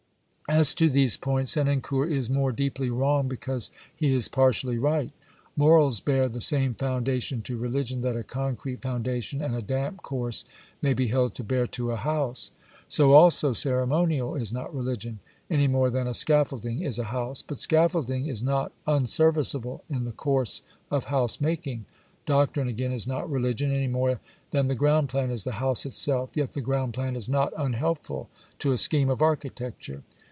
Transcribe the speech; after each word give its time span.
As 0.49 0.73
to 0.73 0.89
these 0.89 1.15
points 1.15 1.53
Senancour 1.53 2.05
is 2.07 2.29
more 2.29 2.51
deeply 2.51 2.89
wrong 2.89 3.29
because 3.29 3.71
he 3.95 4.13
is 4.13 4.27
partially 4.27 4.77
right. 4.77 5.13
Morals 5.55 6.01
bear 6.01 6.27
the 6.27 6.41
same 6.41 6.73
foundation 6.73 7.41
to 7.43 7.55
religion 7.55 8.01
that 8.01 8.17
a 8.17 8.23
concrete 8.25 8.81
foundation 8.81 9.41
and 9.41 9.55
a 9.55 9.61
damp 9.61 10.01
course 10.01 10.43
may 10.81 10.93
be 10.93 11.07
held 11.07 11.35
to 11.35 11.43
bear 11.45 11.67
to 11.67 11.91
a 11.91 11.95
house; 11.95 12.51
so 12.89 13.11
Ixxvlii 13.11 13.11
INTRODUCTION 13.11 13.23
also 13.23 13.53
ceremonial 13.53 14.35
is 14.35 14.51
not 14.51 14.75
religion, 14.75 15.19
any 15.49 15.67
more 15.67 15.89
than 15.89 16.05
a 16.05 16.13
scaffolding 16.13 16.81
is 16.81 16.99
a 16.99 17.05
house, 17.05 17.41
but 17.41 17.57
scaffolding 17.57 18.25
is 18.27 18.43
not 18.43 18.73
unserviceable 18.85 19.85
in 19.89 20.03
the 20.03 20.11
course 20.11 20.63
of 20.89 21.05
house 21.05 21.39
making; 21.39 21.85
doctrine 22.25 22.67
again 22.67 22.91
is 22.91 23.07
not 23.07 23.31
religion, 23.31 23.71
any 23.71 23.87
more 23.87 24.19
than 24.49 24.67
the 24.67 24.75
ground 24.75 25.07
plan 25.07 25.31
is 25.31 25.45
the 25.45 25.53
house 25.63 25.85
itself, 25.85 26.31
yet 26.35 26.51
the 26.51 26.59
ground 26.59 26.93
plan 26.93 27.15
is 27.15 27.29
not 27.29 27.53
unhelpful 27.57 28.27
to 28.59 28.73
a 28.73 28.77
scheme 28.77 29.09
of 29.09 29.21
architecture. 29.21 30.03